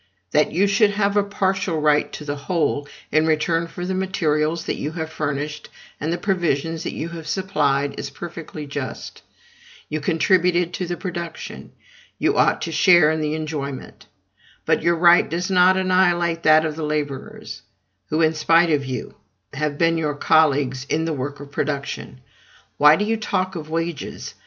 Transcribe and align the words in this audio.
That 0.31 0.51
you 0.51 0.65
should 0.65 0.89
have 0.89 1.15
a 1.15 1.23
partial 1.23 1.79
right 1.79 2.11
to 2.13 2.25
the 2.25 2.35
whole, 2.35 2.87
in 3.11 3.27
return 3.27 3.67
for 3.67 3.85
the 3.85 3.93
materials 3.93 4.65
that 4.65 4.77
you 4.79 4.93
have 4.93 5.11
furnished 5.11 5.69
and 5.99 6.11
the 6.11 6.17
provisions 6.17 6.81
that 6.81 6.93
you 6.95 7.09
have 7.09 7.27
supplied, 7.27 7.99
is 7.99 8.09
perfectly 8.09 8.65
just. 8.65 9.21
You 9.89 10.01
contributed 10.01 10.73
to 10.73 10.87
the 10.87 10.97
production, 10.97 11.73
you 12.17 12.35
ought 12.35 12.63
to 12.63 12.71
share 12.71 13.11
in 13.11 13.21
the 13.21 13.35
enjoyment. 13.35 14.07
But 14.65 14.81
your 14.81 14.95
right 14.95 15.29
does 15.29 15.51
not 15.51 15.77
annihilate 15.77 16.41
that 16.41 16.65
of 16.65 16.75
the 16.75 16.83
laborers, 16.83 17.61
who, 18.07 18.23
in 18.23 18.33
spite 18.33 18.71
of 18.71 18.83
you, 18.83 19.13
have 19.53 19.77
been 19.77 19.99
your 19.99 20.15
colleagues 20.15 20.83
in 20.89 21.05
the 21.05 21.13
work 21.13 21.39
of 21.39 21.51
production. 21.51 22.21
Why 22.77 22.95
do 22.95 23.05
you 23.05 23.17
talk 23.17 23.55
of 23.55 23.69
wages? 23.69 24.33